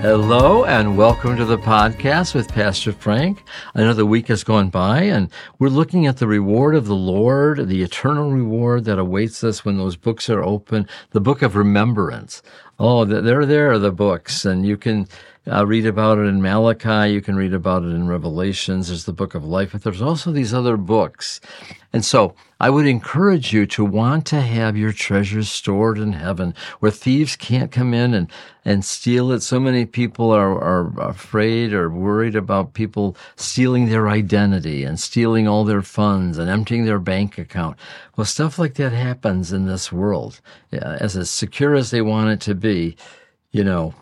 Hello 0.00 0.64
and 0.64 0.96
welcome 0.96 1.36
to 1.36 1.44
the 1.44 1.58
podcast 1.58 2.34
with 2.34 2.48
Pastor 2.48 2.90
Frank. 2.90 3.44
Another 3.74 4.06
week 4.06 4.28
has 4.28 4.42
gone 4.42 4.70
by 4.70 5.02
and 5.02 5.30
we're 5.58 5.68
looking 5.68 6.06
at 6.06 6.16
the 6.16 6.26
reward 6.26 6.74
of 6.74 6.86
the 6.86 6.96
Lord, 6.96 7.68
the 7.68 7.82
eternal 7.82 8.30
reward 8.30 8.86
that 8.86 8.98
awaits 8.98 9.44
us 9.44 9.62
when 9.62 9.76
those 9.76 9.96
books 9.96 10.30
are 10.30 10.42
open, 10.42 10.88
the 11.10 11.20
book 11.20 11.42
of 11.42 11.54
remembrance. 11.54 12.40
Oh, 12.78 13.04
they're 13.04 13.44
there, 13.44 13.78
the 13.78 13.92
books, 13.92 14.46
and 14.46 14.64
you 14.64 14.78
can 14.78 15.06
uh, 15.46 15.66
read 15.66 15.86
about 15.86 16.18
it 16.18 16.22
in 16.22 16.42
Malachi. 16.42 17.12
You 17.12 17.20
can 17.20 17.34
read 17.34 17.54
about 17.54 17.82
it 17.82 17.88
in 17.88 18.06
Revelations. 18.06 18.88
There's 18.88 19.04
the 19.04 19.12
book 19.12 19.34
of 19.34 19.44
life, 19.44 19.72
but 19.72 19.82
there's 19.82 20.02
also 20.02 20.30
these 20.30 20.52
other 20.52 20.76
books. 20.76 21.40
And 21.92 22.04
so 22.04 22.34
I 22.60 22.68
would 22.68 22.86
encourage 22.86 23.52
you 23.52 23.66
to 23.66 23.84
want 23.84 24.26
to 24.26 24.40
have 24.42 24.76
your 24.76 24.92
treasures 24.92 25.50
stored 25.50 25.98
in 25.98 26.12
heaven 26.12 26.54
where 26.80 26.92
thieves 26.92 27.36
can't 27.36 27.72
come 27.72 27.94
in 27.94 28.12
and, 28.12 28.30
and 28.64 28.84
steal 28.84 29.32
it. 29.32 29.40
So 29.40 29.58
many 29.58 29.86
people 29.86 30.30
are, 30.30 30.60
are 30.60 31.00
afraid 31.00 31.72
or 31.72 31.90
worried 31.90 32.36
about 32.36 32.74
people 32.74 33.16
stealing 33.36 33.88
their 33.88 34.08
identity 34.08 34.84
and 34.84 35.00
stealing 35.00 35.48
all 35.48 35.64
their 35.64 35.82
funds 35.82 36.36
and 36.36 36.50
emptying 36.50 36.84
their 36.84 37.00
bank 37.00 37.38
account. 37.38 37.78
Well, 38.16 38.26
stuff 38.26 38.58
like 38.58 38.74
that 38.74 38.92
happens 38.92 39.52
in 39.52 39.66
this 39.66 39.90
world. 39.90 40.40
As, 40.70 41.16
as 41.16 41.30
secure 41.30 41.74
as 41.74 41.90
they 41.90 42.02
want 42.02 42.30
it 42.30 42.40
to 42.42 42.54
be, 42.54 42.96
you 43.52 43.64
know, 43.64 43.94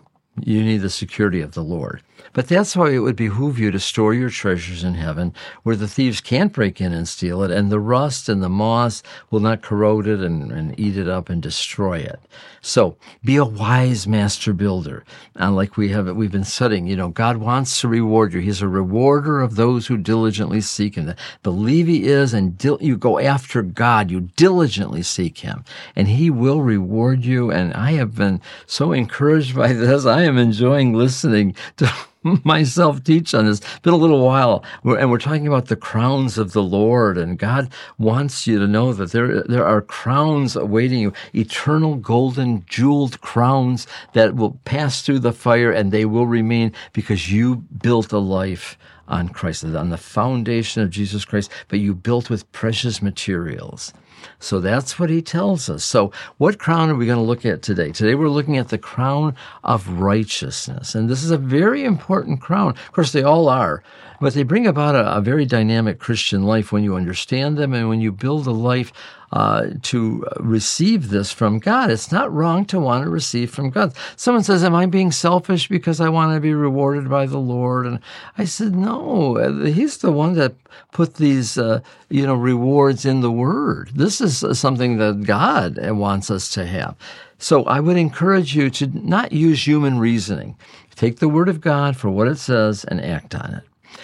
you 0.45 0.63
need 0.63 0.77
the 0.77 0.89
security 0.89 1.41
of 1.41 1.53
the 1.53 1.63
Lord. 1.63 2.01
But 2.33 2.47
that's 2.47 2.75
why 2.75 2.91
it 2.91 2.99
would 2.99 3.15
behoove 3.15 3.57
you 3.57 3.71
to 3.71 3.79
store 3.79 4.13
your 4.13 4.29
treasures 4.29 4.83
in 4.83 4.93
heaven 4.95 5.33
where 5.63 5.75
the 5.75 5.87
thieves 5.87 6.21
can't 6.21 6.53
break 6.53 6.79
in 6.81 6.93
and 6.93 7.07
steal 7.07 7.43
it, 7.43 7.51
and 7.51 7.71
the 7.71 7.79
rust 7.79 8.29
and 8.29 8.43
the 8.43 8.49
moss 8.49 9.01
will 9.31 9.39
not 9.39 9.61
corrode 9.61 10.07
it 10.07 10.19
and, 10.19 10.51
and 10.51 10.79
eat 10.79 10.97
it 10.97 11.07
up 11.07 11.29
and 11.29 11.41
destroy 11.41 11.97
it. 11.97 12.19
So 12.61 12.97
be 13.23 13.37
a 13.37 13.45
wise 13.45 14.07
master 14.07 14.53
builder. 14.53 15.03
And 15.35 15.55
like 15.55 15.77
we 15.77 15.89
have 15.89 16.07
we've 16.15 16.31
been 16.31 16.43
studying, 16.43 16.87
you 16.87 16.95
know, 16.95 17.09
God 17.09 17.37
wants 17.37 17.79
to 17.81 17.87
reward 17.87 18.33
you. 18.33 18.41
He's 18.41 18.61
a 18.61 18.67
rewarder 18.67 19.39
of 19.41 19.55
those 19.55 19.87
who 19.87 19.97
diligently 19.97 20.61
seek 20.61 20.95
him. 20.95 21.13
Believe 21.43 21.87
he 21.87 22.05
is 22.05 22.33
and 22.33 22.57
dil- 22.57 22.81
you 22.81 22.97
go 22.97 23.19
after 23.19 23.61
God. 23.61 24.11
You 24.11 24.21
diligently 24.35 25.03
seek 25.03 25.39
him 25.39 25.63
and 25.95 26.07
he 26.07 26.29
will 26.29 26.61
reward 26.61 27.23
you. 27.23 27.51
And 27.51 27.73
I 27.73 27.93
have 27.93 28.15
been 28.15 28.41
so 28.65 28.91
encouraged 28.91 29.55
by 29.55 29.73
this. 29.73 30.05
I 30.05 30.28
am 30.29 30.37
enjoying 30.37 30.93
listening 30.93 31.55
to 31.77 31.91
myself 32.43 33.03
teach 33.03 33.33
on 33.33 33.45
this. 33.45 33.61
Been 33.81 33.93
a 33.93 33.97
little 33.97 34.25
while, 34.25 34.63
and 34.83 35.11
we're 35.11 35.17
talking 35.17 35.47
about 35.47 35.67
the 35.67 35.75
crowns 35.75 36.37
of 36.37 36.53
the 36.53 36.63
Lord, 36.63 37.17
and 37.17 37.37
God 37.37 37.69
wants 37.97 38.47
you 38.47 38.59
to 38.59 38.67
know 38.67 38.93
that 38.93 39.11
there 39.11 39.43
there 39.43 39.65
are 39.65 39.81
crowns 39.81 40.55
awaiting 40.55 40.99
you, 40.99 41.13
eternal 41.33 41.95
golden 41.95 42.65
jeweled 42.67 43.19
crowns 43.21 43.87
that 44.13 44.35
will 44.35 44.59
pass 44.65 45.01
through 45.01 45.19
the 45.19 45.33
fire, 45.33 45.71
and 45.71 45.91
they 45.91 46.05
will 46.05 46.27
remain 46.27 46.71
because 46.93 47.31
you 47.31 47.57
built 47.81 48.11
a 48.13 48.19
life 48.19 48.77
on 49.07 49.29
Christ, 49.29 49.63
on 49.63 49.89
the 49.89 49.97
foundation 49.97 50.83
of 50.83 50.91
Jesus 50.91 51.25
Christ, 51.25 51.51
but 51.67 51.79
you 51.79 51.95
built 51.95 52.29
with 52.29 52.49
precious 52.51 53.01
materials. 53.01 53.91
So 54.39 54.59
that's 54.59 54.99
what 54.99 55.09
he 55.09 55.21
tells 55.21 55.69
us. 55.69 55.83
So, 55.83 56.11
what 56.37 56.59
crown 56.59 56.89
are 56.89 56.95
we 56.95 57.05
going 57.05 57.17
to 57.17 57.23
look 57.23 57.45
at 57.45 57.61
today? 57.61 57.91
Today, 57.91 58.15
we're 58.15 58.29
looking 58.29 58.57
at 58.57 58.69
the 58.69 58.77
crown 58.77 59.35
of 59.63 59.87
righteousness. 59.87 60.95
And 60.95 61.09
this 61.09 61.23
is 61.23 61.31
a 61.31 61.37
very 61.37 61.83
important 61.83 62.41
crown. 62.41 62.69
Of 62.69 62.91
course, 62.91 63.11
they 63.11 63.23
all 63.23 63.49
are, 63.49 63.83
but 64.21 64.33
they 64.33 64.43
bring 64.43 64.67
about 64.67 64.95
a, 64.95 65.17
a 65.17 65.21
very 65.21 65.45
dynamic 65.45 65.99
Christian 65.99 66.43
life 66.43 66.71
when 66.71 66.83
you 66.83 66.95
understand 66.95 67.57
them 67.57 67.73
and 67.73 67.89
when 67.89 68.01
you 68.01 68.11
build 68.11 68.47
a 68.47 68.51
life 68.51 68.91
uh, 69.31 69.67
to 69.83 70.25
receive 70.39 71.09
this 71.09 71.31
from 71.31 71.59
God. 71.59 71.91
It's 71.91 72.11
not 72.11 72.33
wrong 72.33 72.65
to 72.65 72.79
want 72.79 73.03
to 73.03 73.09
receive 73.09 73.51
from 73.51 73.69
God. 73.69 73.93
Someone 74.15 74.43
says, 74.43 74.63
Am 74.63 74.75
I 74.75 74.85
being 74.85 75.11
selfish 75.11 75.67
because 75.67 76.01
I 76.01 76.09
want 76.09 76.35
to 76.35 76.39
be 76.39 76.53
rewarded 76.53 77.09
by 77.09 77.25
the 77.25 77.37
Lord? 77.37 77.85
And 77.85 77.99
I 78.37 78.45
said, 78.45 78.75
No, 78.75 79.35
He's 79.65 79.97
the 79.97 80.11
one 80.11 80.33
that 80.33 80.55
put 80.91 81.15
these, 81.15 81.57
uh, 81.57 81.81
you 82.09 82.25
know, 82.25 82.35
rewards 82.35 83.05
in 83.05 83.21
the 83.21 83.31
Word. 83.31 83.91
This 83.93 84.21
is 84.21 84.43
something 84.57 84.97
that 84.97 85.23
God 85.23 85.79
wants 85.91 86.31
us 86.31 86.49
to 86.51 86.65
have. 86.65 86.95
So 87.37 87.63
I 87.65 87.79
would 87.79 87.97
encourage 87.97 88.55
you 88.55 88.69
to 88.71 88.87
not 88.87 89.31
use 89.31 89.65
human 89.65 89.99
reasoning. 89.99 90.57
Take 90.95 91.19
the 91.19 91.29
Word 91.29 91.47
of 91.47 91.61
God 91.61 91.95
for 91.95 92.09
what 92.09 92.27
it 92.27 92.37
says 92.37 92.83
and 92.83 92.99
act 92.99 93.33
on 93.33 93.53
it. 93.53 93.63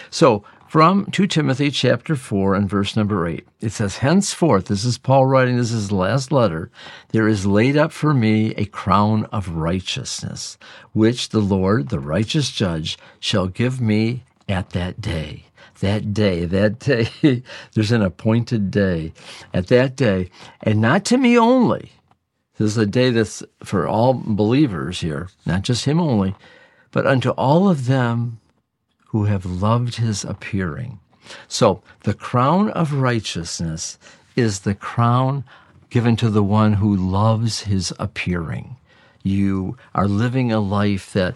So 0.10 0.44
from 0.76 1.06
2 1.12 1.28
Timothy 1.28 1.72
chapter 1.72 2.18
4 2.18 2.54
and 2.54 2.70
verse 2.70 2.98
number 2.98 3.26
8. 3.26 3.48
It 3.62 3.72
says, 3.72 4.00
Henceforth, 4.00 4.66
this 4.66 4.84
is 4.84 4.98
Paul 4.98 5.26
writing, 5.26 5.56
this 5.56 5.72
is 5.72 5.84
his 5.84 5.92
last 5.94 6.34
letter, 6.34 6.70
there 7.14 7.30
is 7.30 7.46
laid 7.46 7.78
up 7.78 7.94
for 7.94 8.14
me 8.14 8.54
a 8.56 8.66
crown 8.66 9.24
of 9.32 9.56
righteousness, 9.56 10.58
which 10.92 11.30
the 11.30 11.40
Lord, 11.40 11.88
the 11.88 12.02
righteous 12.02 12.52
judge, 12.52 12.98
shall 13.22 13.48
give 13.48 13.80
me 13.80 14.26
at 14.50 14.72
that 14.72 15.00
day. 15.00 15.46
That 15.80 16.14
day, 16.14 16.44
that 16.44 16.80
day, 16.80 17.08
there's 17.74 17.94
an 17.94 18.02
appointed 18.02 18.70
day. 18.70 19.14
At 19.54 19.68
that 19.68 19.96
day, 19.96 20.30
and 20.62 20.82
not 20.82 21.06
to 21.06 21.18
me 21.18 21.40
only. 21.40 21.94
This 22.58 22.72
is 22.72 22.78
a 22.78 22.86
day 22.86 23.12
that's 23.12 23.42
for 23.64 23.88
all 23.88 24.14
believers 24.14 25.00
here, 25.00 25.30
not 25.46 25.62
just 25.62 25.86
him 25.86 26.02
only, 26.02 26.36
but 26.92 27.08
unto 27.08 27.30
all 27.30 27.70
of 27.70 27.86
them 27.86 28.42
who 29.16 29.24
have 29.24 29.46
loved 29.46 29.96
his 29.96 30.26
appearing. 30.26 31.00
So 31.48 31.82
the 32.04 32.14
crown 32.14 32.70
of 32.72 32.92
righteousness 32.92 33.98
is 34.36 34.60
the 34.60 34.76
crown 34.76 35.46
given 35.90 36.18
to 36.18 36.30
the 36.30 36.44
one 36.44 36.74
who 36.74 36.94
loves 36.94 37.62
his 37.62 37.94
appearing. 37.98 38.76
You 39.24 39.78
are 39.94 40.10
living 40.10 40.52
a 40.52 40.60
life 40.60 41.14
that 41.14 41.34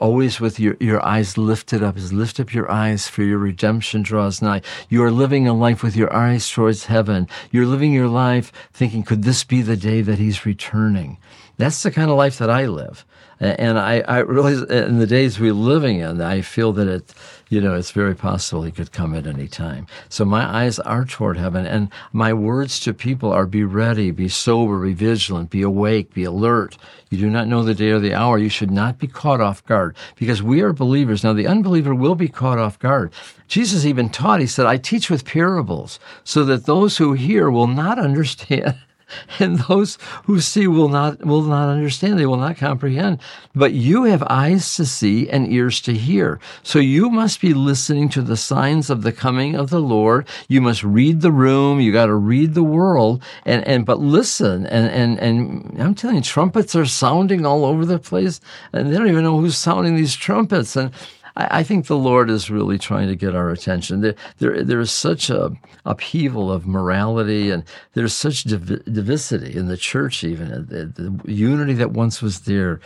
always 0.00 0.38
with 0.38 0.60
your, 0.60 0.76
your 0.80 1.02
eyes 1.02 1.38
lifted 1.38 1.82
up 1.82 1.96
is 1.96 2.12
lift 2.12 2.38
up 2.40 2.52
your 2.52 2.70
eyes 2.70 3.08
for 3.08 3.22
your 3.22 3.38
redemption 3.38 4.02
draws 4.02 4.42
nigh. 4.42 4.60
You 4.90 5.02
are 5.02 5.10
living 5.10 5.48
a 5.48 5.54
life 5.54 5.82
with 5.82 5.96
your 5.96 6.12
eyes 6.12 6.50
towards 6.50 6.84
heaven. 6.84 7.26
You're 7.50 7.64
living 7.64 7.94
your 7.94 8.08
life 8.08 8.52
thinking, 8.74 9.02
could 9.02 9.22
this 9.22 9.44
be 9.44 9.62
the 9.62 9.78
day 9.78 10.02
that 10.02 10.18
he's 10.18 10.44
returning? 10.44 11.16
That's 11.56 11.82
the 11.82 11.90
kind 11.90 12.10
of 12.10 12.18
life 12.18 12.36
that 12.36 12.50
I 12.50 12.66
live. 12.66 13.06
And 13.44 13.78
I, 13.78 14.00
I 14.00 14.18
realize 14.20 14.62
uh, 14.62 14.86
in 14.88 14.98
the 14.98 15.06
days 15.06 15.38
we're 15.38 15.52
living 15.52 15.98
in, 15.98 16.22
I 16.22 16.40
feel 16.40 16.72
that 16.72 16.88
it, 16.88 17.14
you 17.50 17.60
know, 17.60 17.74
it's 17.74 17.90
very 17.90 18.14
possible 18.14 18.62
he 18.62 18.72
could 18.72 18.90
come 18.90 19.14
at 19.14 19.26
any 19.26 19.48
time. 19.48 19.86
So 20.08 20.24
my 20.24 20.44
eyes 20.44 20.78
are 20.78 21.04
toward 21.04 21.36
heaven, 21.36 21.66
and 21.66 21.90
my 22.12 22.32
words 22.32 22.80
to 22.80 22.94
people 22.94 23.30
are 23.30 23.46
be 23.46 23.62
ready, 23.62 24.10
be 24.10 24.28
sober, 24.28 24.82
be 24.82 24.94
vigilant, 24.94 25.50
be 25.50 25.60
awake, 25.60 26.14
be 26.14 26.24
alert. 26.24 26.78
You 27.10 27.18
do 27.18 27.28
not 27.28 27.46
know 27.46 27.62
the 27.62 27.74
day 27.74 27.90
or 27.90 28.00
the 28.00 28.14
hour. 28.14 28.38
You 28.38 28.48
should 28.48 28.70
not 28.70 28.98
be 28.98 29.08
caught 29.08 29.42
off 29.42 29.64
guard 29.66 29.94
because 30.16 30.42
we 30.42 30.62
are 30.62 30.72
believers. 30.72 31.22
Now, 31.22 31.34
the 31.34 31.46
unbeliever 31.46 31.94
will 31.94 32.14
be 32.14 32.28
caught 32.28 32.58
off 32.58 32.78
guard. 32.78 33.12
Jesus 33.46 33.84
even 33.84 34.08
taught, 34.08 34.40
he 34.40 34.46
said, 34.46 34.64
I 34.64 34.78
teach 34.78 35.10
with 35.10 35.26
parables 35.26 36.00
so 36.24 36.44
that 36.44 36.64
those 36.64 36.96
who 36.96 37.12
hear 37.12 37.50
will 37.50 37.66
not 37.66 37.98
understand 37.98 38.78
and 39.38 39.58
those 39.60 39.98
who 40.24 40.40
see 40.40 40.66
will 40.66 40.88
not 40.88 41.24
will 41.24 41.42
not 41.42 41.68
understand. 41.68 42.18
They 42.18 42.26
will 42.26 42.36
not 42.36 42.56
comprehend. 42.56 43.20
But 43.54 43.72
you 43.72 44.04
have 44.04 44.22
eyes 44.28 44.74
to 44.76 44.86
see 44.86 45.28
and 45.28 45.50
ears 45.50 45.80
to 45.82 45.94
hear. 45.94 46.40
So 46.62 46.78
you 46.78 47.10
must 47.10 47.40
be 47.40 47.54
listening 47.54 48.08
to 48.10 48.22
the 48.22 48.36
signs 48.36 48.90
of 48.90 49.02
the 49.02 49.12
coming 49.12 49.54
of 49.54 49.70
the 49.70 49.80
lord. 49.80 50.26
You 50.48 50.60
must 50.60 50.82
read 50.82 51.20
the 51.20 51.32
room. 51.32 51.80
You 51.80 51.92
got 51.92 52.06
to 52.06 52.14
read 52.14 52.54
the 52.54 52.62
world. 52.62 53.22
And 53.44 53.66
and 53.66 53.86
but 53.86 54.00
listen. 54.00 54.66
And 54.66 54.90
and 54.90 55.18
and 55.18 55.82
i'm 55.82 55.94
telling 55.94 56.16
you 56.16 56.22
trumpets 56.22 56.74
are 56.74 56.86
sounding 56.86 57.46
all 57.46 57.64
over 57.64 57.84
the 57.84 57.98
place. 57.98 58.40
And 58.72 58.92
they 58.92 58.96
don't 58.96 59.08
even 59.08 59.24
know 59.24 59.38
who's 59.38 59.56
sounding 59.56 59.96
these 59.96 60.14
trumpets. 60.14 60.76
And 60.76 60.92
I, 61.36 61.60
I, 61.60 61.62
think 61.62 61.86
the 61.86 61.96
Lord 61.96 62.30
is 62.30 62.50
really 62.50 62.78
trying 62.78 63.08
to 63.08 63.16
get 63.16 63.34
our 63.34 63.50
attention. 63.50 64.00
There, 64.00 64.14
there, 64.38 64.62
there 64.62 64.80
is 64.80 64.90
such 64.90 65.30
a 65.30 65.52
upheaval 65.84 66.50
of 66.50 66.66
morality, 66.66 67.50
and 67.50 67.64
there's 67.92 68.14
such 68.14 68.44
div- 68.44 68.84
diversity 68.84 69.56
in 69.56 69.68
the 69.68 69.76
church. 69.76 70.24
Even 70.24 70.48
the, 70.48 70.86
the 70.86 71.32
unity 71.32 71.74
that 71.74 71.92
once 71.92 72.22
was 72.22 72.40
there 72.40 72.80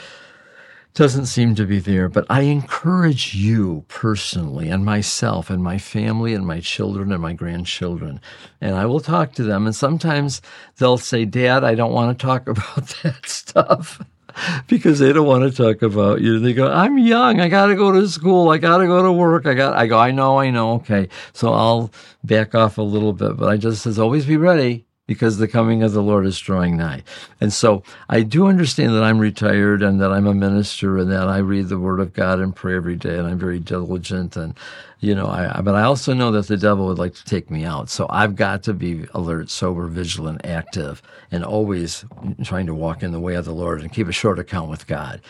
doesn't 0.95 1.27
seem 1.27 1.55
to 1.55 1.65
be 1.65 1.79
there. 1.79 2.09
But 2.09 2.27
I 2.29 2.43
encourage 2.43 3.35
you 3.35 3.85
personally, 3.89 4.69
and 4.69 4.85
myself, 4.85 5.51
and 5.51 5.63
my 5.63 5.79
family, 5.79 6.35
and 6.35 6.47
my 6.47 6.61
children, 6.61 7.13
and 7.13 7.23
my 7.23 7.35
grandchildren, 7.35 8.21
and 8.61 8.75
I 8.75 8.87
will 8.87 9.01
talk 9.01 9.33
to 9.35 9.45
them. 9.45 9.67
And 9.67 9.77
sometimes 9.77 10.43
they'll 10.79 10.99
say, 10.99 11.25
"Dad, 11.25 11.65
I 11.65 11.75
don't 11.75 11.93
want 11.93 12.19
to 12.19 12.27
talk 12.27 12.49
about 12.49 12.95
that 13.03 13.29
stuff." 13.29 14.03
because 14.69 14.99
they 14.99 15.13
don't 15.13 15.27
want 15.27 15.45
to 15.45 15.57
talk 15.57 15.83
about 15.83 16.21
you. 16.21 16.39
They 16.39 16.53
go, 16.53 16.71
I'm 16.71 16.99
young. 16.99 17.41
I 17.41 17.49
got 17.49 17.67
to 17.67 17.75
go 17.75 17.93
to 17.93 18.09
school. 18.09 18.51
I 18.51 18.59
got 18.59 18.79
to 18.79 18.87
go 18.87 19.03
to 19.03 19.13
work. 19.13 19.47
I 19.47 19.55
got, 19.55 19.77
I 19.77 19.87
go, 19.87 19.99
I 19.99 20.11
know, 20.11 20.39
I 20.39 20.51
know. 20.51 20.75
Okay. 20.75 21.09
So 21.33 21.53
I'll 21.53 21.91
back 22.25 22.55
off 22.55 22.79
a 22.79 22.83
little 22.83 23.13
bit, 23.13 23.37
but 23.37 23.49
I 23.49 23.57
just 23.57 23.83
says, 23.83 23.99
always 23.99 24.27
be 24.27 24.37
ready 24.37 24.88
because 25.09 25.39
the 25.39 25.49
coming 25.49 25.83
of 25.83 25.93
the 25.93 26.03
Lord 26.03 26.27
is 26.27 26.39
drawing 26.39 26.77
nigh. 26.77 27.03
And 27.41 27.53
so 27.53 27.83
I 28.09 28.21
do 28.21 28.47
understand 28.47 28.95
that 28.95 29.03
I'm 29.03 29.19
retired 29.19 29.83
and 29.83 30.01
that 30.01 30.13
I'm 30.13 30.27
a 30.27 30.35
minister 30.35 30.99
and 30.99 31.11
that 31.11 31.27
I 31.27 31.39
read 31.39 31.71
the 31.71 31.79
Word 31.79 31.99
of 31.99 32.13
God 32.13 32.39
and 32.39 32.55
pray 32.55 32.77
every 32.77 32.95
day 32.95 33.17
and 33.19 33.27
I'm 33.27 33.39
very 33.39 33.59
diligent 33.59 34.37
and 34.37 34.55
you 35.01 35.15
know, 35.15 35.27
I, 35.27 35.61
but 35.61 35.75
I 35.77 35.83
also 35.83 36.13
know 36.13 36.33
that 36.33 36.49
the 36.49 36.57
devil 36.57 36.87
would 36.87 36.99
like 36.99 37.15
to 37.15 37.25
take 37.25 37.51
me 37.51 37.65
out. 37.65 37.89
So 37.89 38.07
I've 38.11 38.35
got 38.35 38.65
to 38.65 38.75
be 38.75 39.07
alert, 39.15 39.49
sober, 39.49 39.87
vigilant, 39.87 40.45
active, 40.45 41.03
and 41.31 41.45
always 41.45 42.05
trying 42.43 42.67
to 42.67 42.75
walk 42.75 43.03
in 43.03 43.13
the 43.13 43.21
way 43.21 43.37
of 43.37 43.45
the 43.45 43.53
Lord 43.53 43.81
and 43.81 43.93
keep 43.93 44.09
a 44.09 44.13
short 44.13 44.39
account 44.39 44.69
with 44.69 44.89
God. 44.89 45.21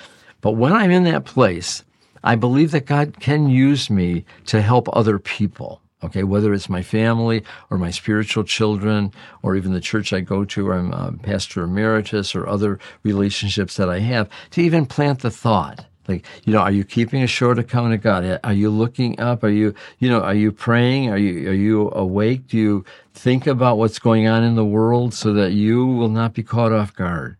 But 0.40 0.52
when 0.52 0.72
I'm 0.72 0.90
in 0.90 1.04
that 1.04 1.26
place, 1.26 1.84
I 2.24 2.34
believe 2.34 2.70
that 2.70 2.86
God 2.86 3.20
can 3.20 3.48
use 3.48 3.90
me 3.90 4.24
to 4.46 4.62
help 4.62 4.88
other 4.96 5.18
people. 5.18 5.82
Okay, 6.02 6.22
whether 6.22 6.54
it's 6.54 6.68
my 6.68 6.82
family 6.82 7.42
or 7.70 7.78
my 7.78 7.90
spiritual 7.90 8.44
children 8.44 9.12
or 9.42 9.56
even 9.56 9.72
the 9.72 9.80
church 9.80 10.12
I 10.12 10.20
go 10.20 10.44
to, 10.44 10.68
or 10.68 10.74
I'm 10.74 10.92
a 10.92 11.12
pastor 11.12 11.64
emeritus 11.64 12.36
or 12.36 12.46
other 12.46 12.78
relationships 13.02 13.76
that 13.76 13.88
I 13.88 13.98
have, 14.00 14.28
to 14.52 14.60
even 14.60 14.86
plant 14.86 15.20
the 15.20 15.30
thought. 15.30 15.86
Like, 16.06 16.24
you 16.44 16.52
know, 16.52 16.60
are 16.60 16.70
you 16.70 16.84
keeping 16.84 17.22
a 17.22 17.26
short 17.26 17.58
account 17.58 17.94
of 17.94 18.00
God? 18.00 18.40
Are 18.44 18.52
you 18.52 18.70
looking 18.70 19.18
up? 19.18 19.42
Are 19.42 19.48
you, 19.48 19.74
you 19.98 20.08
know, 20.08 20.20
are 20.20 20.34
you 20.34 20.52
praying? 20.52 21.10
Are 21.10 21.18
you, 21.18 21.50
are 21.50 21.54
you 21.54 21.90
awake? 21.90 22.46
Do 22.46 22.56
you 22.56 22.84
think 23.12 23.46
about 23.46 23.76
what's 23.76 23.98
going 23.98 24.28
on 24.28 24.44
in 24.44 24.54
the 24.54 24.64
world 24.64 25.12
so 25.12 25.32
that 25.32 25.52
you 25.52 25.84
will 25.84 26.08
not 26.08 26.32
be 26.32 26.44
caught 26.44 26.72
off 26.72 26.94
guard? 26.94 27.37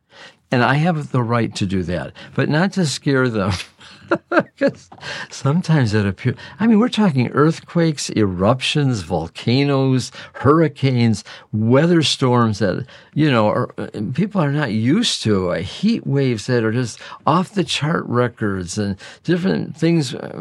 And 0.50 0.64
I 0.64 0.74
have 0.74 1.12
the 1.12 1.22
right 1.22 1.54
to 1.56 1.66
do 1.66 1.82
that, 1.84 2.12
but 2.34 2.48
not 2.48 2.72
to 2.74 2.86
scare 2.86 3.28
them. 3.28 3.52
Because 4.30 4.88
sometimes 5.30 5.92
it 5.92 6.06
appears, 6.06 6.36
I 6.58 6.66
mean, 6.66 6.78
we're 6.78 6.88
talking 6.88 7.28
earthquakes, 7.28 8.08
eruptions, 8.10 9.02
volcanoes, 9.02 10.10
hurricanes, 10.32 11.24
weather 11.52 12.02
storms 12.02 12.58
that, 12.60 12.86
you 13.12 13.30
know, 13.30 13.48
are, 13.48 13.66
people 14.14 14.40
are 14.40 14.50
not 14.50 14.72
used 14.72 15.22
to, 15.24 15.50
uh, 15.50 15.58
heat 15.58 16.06
waves 16.06 16.46
that 16.46 16.64
are 16.64 16.72
just 16.72 16.98
off 17.26 17.52
the 17.52 17.64
chart 17.64 18.06
records 18.06 18.78
and 18.78 18.96
different 19.24 19.76
things. 19.76 20.14
Uh, 20.14 20.32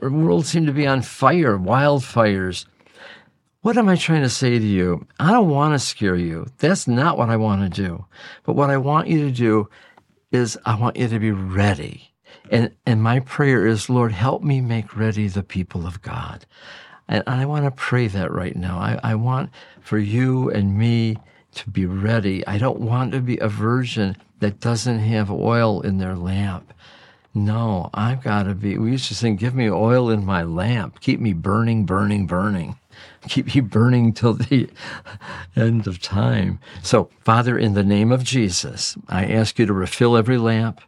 the 0.00 0.08
world 0.08 0.46
seem 0.46 0.64
to 0.66 0.72
be 0.72 0.86
on 0.86 1.02
fire, 1.02 1.58
wildfires. 1.58 2.64
What 3.62 3.76
am 3.76 3.90
I 3.90 3.96
trying 3.96 4.22
to 4.22 4.30
say 4.30 4.58
to 4.58 4.66
you? 4.66 5.06
I 5.18 5.32
don't 5.32 5.50
want 5.50 5.74
to 5.74 5.78
scare 5.78 6.16
you. 6.16 6.46
That's 6.58 6.88
not 6.88 7.18
what 7.18 7.28
I 7.28 7.36
want 7.36 7.62
to 7.62 7.82
do. 7.82 8.06
But 8.42 8.54
what 8.56 8.70
I 8.70 8.78
want 8.78 9.08
you 9.08 9.18
to 9.26 9.30
do 9.30 9.68
is 10.32 10.56
I 10.64 10.76
want 10.76 10.96
you 10.96 11.08
to 11.08 11.18
be 11.18 11.30
ready. 11.30 12.14
And, 12.50 12.74
and 12.86 13.02
my 13.02 13.20
prayer 13.20 13.66
is, 13.66 13.90
Lord, 13.90 14.12
help 14.12 14.42
me 14.42 14.62
make 14.62 14.96
ready 14.96 15.28
the 15.28 15.42
people 15.42 15.86
of 15.86 16.00
God. 16.00 16.46
And 17.06 17.22
I 17.26 17.44
want 17.44 17.66
to 17.66 17.70
pray 17.70 18.06
that 18.06 18.32
right 18.32 18.56
now. 18.56 18.78
I, 18.78 18.98
I 19.02 19.14
want 19.16 19.50
for 19.82 19.98
you 19.98 20.48
and 20.48 20.78
me 20.78 21.18
to 21.56 21.68
be 21.68 21.84
ready. 21.84 22.46
I 22.46 22.56
don't 22.56 22.80
want 22.80 23.12
to 23.12 23.20
be 23.20 23.36
a 23.38 23.48
virgin 23.48 24.16
that 24.38 24.60
doesn't 24.60 25.00
have 25.00 25.30
oil 25.30 25.82
in 25.82 25.98
their 25.98 26.16
lamp. 26.16 26.72
No, 27.34 27.90
I've 27.92 28.22
got 28.22 28.44
to 28.44 28.54
be. 28.54 28.78
We 28.78 28.92
used 28.92 29.08
to 29.08 29.14
sing, 29.14 29.36
Give 29.36 29.54
me 29.54 29.68
oil 29.68 30.08
in 30.08 30.24
my 30.24 30.44
lamp. 30.44 31.00
Keep 31.00 31.20
me 31.20 31.34
burning, 31.34 31.84
burning, 31.84 32.26
burning. 32.26 32.78
Keep 33.28 33.54
me 33.54 33.60
burning 33.60 34.12
till 34.12 34.34
the 34.34 34.68
end 35.56 35.86
of 35.86 36.00
time. 36.00 36.58
So, 36.82 37.10
Father, 37.24 37.58
in 37.58 37.74
the 37.74 37.84
name 37.84 38.12
of 38.12 38.24
Jesus, 38.24 38.96
I 39.08 39.24
ask 39.26 39.58
you 39.58 39.66
to 39.66 39.72
refill 39.72 40.16
every 40.16 40.38
lamp 40.38 40.80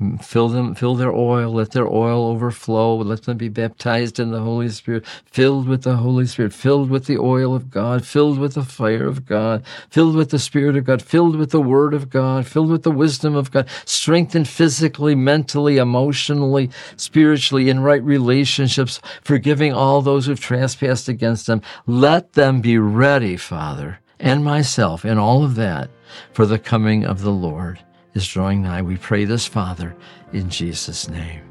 Mm, 0.00 0.24
fill 0.24 0.48
them, 0.48 0.76
fill 0.76 0.94
their 0.94 1.12
oil, 1.12 1.52
let 1.52 1.72
their 1.72 1.88
oil 1.88 2.28
overflow, 2.28 2.98
let 2.98 3.24
them 3.24 3.36
be 3.36 3.48
baptized 3.48 4.20
in 4.20 4.30
the 4.30 4.40
Holy 4.40 4.68
Spirit, 4.68 5.04
filled 5.24 5.66
with 5.66 5.82
the 5.82 5.96
Holy 5.96 6.24
Spirit, 6.24 6.52
filled 6.52 6.88
with 6.88 7.06
the 7.06 7.18
oil 7.18 7.52
of 7.52 7.68
God, 7.68 8.06
filled 8.06 8.38
with 8.38 8.54
the 8.54 8.62
fire 8.62 9.08
of 9.08 9.26
God, 9.26 9.64
filled 9.90 10.14
with 10.14 10.30
the 10.30 10.38
Spirit 10.38 10.76
of 10.76 10.84
God, 10.84 11.02
filled 11.02 11.34
with 11.34 11.50
the 11.50 11.60
Word 11.60 11.94
of 11.94 12.10
God, 12.10 12.46
filled 12.46 12.70
with 12.70 12.84
the 12.84 12.92
wisdom 12.92 13.34
of 13.34 13.50
God, 13.50 13.66
strengthened 13.84 14.46
physically, 14.46 15.16
mentally, 15.16 15.78
emotionally, 15.78 16.70
spiritually, 16.96 17.68
in 17.68 17.80
right 17.80 18.02
relationships, 18.04 19.00
forgiving 19.24 19.72
all 19.72 20.00
those 20.00 20.26
who've 20.26 20.38
trespassed 20.38 21.08
against 21.08 21.48
them. 21.48 21.60
Let 21.88 22.34
them 22.34 22.60
be 22.60 22.78
ready, 22.78 23.36
Father, 23.36 23.98
and 24.20 24.44
myself, 24.44 25.04
and 25.04 25.18
all 25.18 25.42
of 25.42 25.56
that 25.56 25.90
for 26.32 26.46
the 26.46 26.58
coming 26.60 27.04
of 27.04 27.22
the 27.22 27.32
Lord 27.32 27.80
is 28.14 28.26
drawing 28.26 28.62
nigh. 28.62 28.82
We 28.82 28.96
pray 28.96 29.24
this, 29.24 29.46
Father, 29.46 29.94
in 30.32 30.50
Jesus' 30.50 31.08
name. 31.08 31.42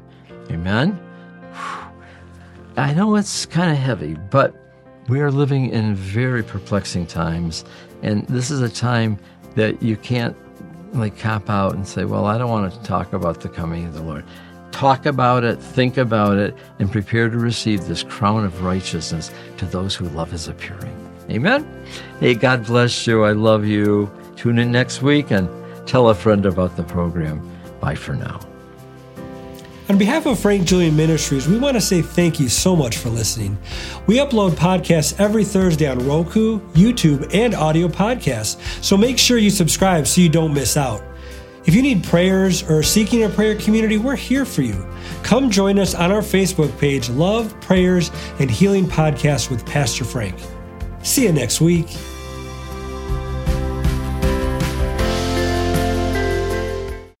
Amen. 0.50 0.98
I 2.76 2.94
know 2.94 3.16
it's 3.16 3.46
kind 3.46 3.70
of 3.70 3.76
heavy, 3.76 4.14
but 4.30 4.54
we 5.08 5.20
are 5.20 5.30
living 5.30 5.70
in 5.70 5.94
very 5.94 6.42
perplexing 6.42 7.06
times. 7.06 7.64
And 8.02 8.26
this 8.28 8.50
is 8.50 8.60
a 8.60 8.68
time 8.68 9.18
that 9.56 9.82
you 9.82 9.96
can't 9.96 10.36
like 10.92 11.18
cop 11.18 11.50
out 11.50 11.74
and 11.74 11.86
say, 11.86 12.04
well, 12.04 12.26
I 12.26 12.38
don't 12.38 12.50
want 12.50 12.72
to 12.72 12.82
talk 12.82 13.12
about 13.12 13.40
the 13.40 13.48
coming 13.48 13.86
of 13.86 13.94
the 13.94 14.02
Lord. 14.02 14.24
Talk 14.70 15.06
about 15.06 15.44
it, 15.44 15.60
think 15.60 15.96
about 15.96 16.36
it, 16.36 16.54
and 16.78 16.90
prepare 16.90 17.28
to 17.28 17.38
receive 17.38 17.86
this 17.86 18.02
crown 18.02 18.44
of 18.44 18.62
righteousness 18.62 19.32
to 19.56 19.66
those 19.66 19.94
who 19.94 20.08
love 20.10 20.30
his 20.30 20.46
appearing. 20.46 20.94
Amen. 21.30 21.66
Hey, 22.20 22.34
God 22.34 22.64
bless 22.66 23.06
you. 23.06 23.24
I 23.24 23.32
love 23.32 23.64
you. 23.64 24.10
Tune 24.36 24.58
in 24.58 24.70
next 24.70 25.02
week 25.02 25.30
and 25.30 25.48
tell 25.88 26.10
a 26.10 26.14
friend 26.14 26.46
about 26.46 26.76
the 26.76 26.82
program. 26.84 27.40
Bye 27.80 27.94
for 27.94 28.14
now. 28.14 28.40
On 29.88 29.96
behalf 29.96 30.26
of 30.26 30.38
Frank 30.38 30.66
Julian 30.66 30.94
Ministries, 30.94 31.48
we 31.48 31.58
want 31.58 31.74
to 31.74 31.80
say 31.80 32.02
thank 32.02 32.38
you 32.38 32.50
so 32.50 32.76
much 32.76 32.98
for 32.98 33.08
listening. 33.08 33.56
We 34.06 34.18
upload 34.18 34.50
podcasts 34.50 35.18
every 35.18 35.44
Thursday 35.44 35.88
on 35.88 36.06
Roku, 36.06 36.60
YouTube, 36.72 37.34
and 37.34 37.54
audio 37.54 37.88
podcasts, 37.88 38.60
so 38.84 38.98
make 38.98 39.16
sure 39.16 39.38
you 39.38 39.48
subscribe 39.48 40.06
so 40.06 40.20
you 40.20 40.28
don't 40.28 40.52
miss 40.52 40.76
out. 40.76 41.02
If 41.64 41.74
you 41.74 41.80
need 41.80 42.04
prayers 42.04 42.62
or 42.68 42.82
seeking 42.82 43.24
a 43.24 43.30
prayer 43.30 43.54
community, 43.56 43.96
we're 43.96 44.16
here 44.16 44.44
for 44.44 44.60
you. 44.60 44.86
Come 45.22 45.50
join 45.50 45.78
us 45.78 45.94
on 45.94 46.12
our 46.12 46.22
Facebook 46.22 46.78
page, 46.78 47.08
Love, 47.08 47.58
Prayers, 47.62 48.10
and 48.40 48.50
Healing 48.50 48.84
Podcast 48.84 49.50
with 49.50 49.64
Pastor 49.64 50.04
Frank. 50.04 50.34
See 51.02 51.24
you 51.24 51.32
next 51.32 51.62
week. 51.62 51.88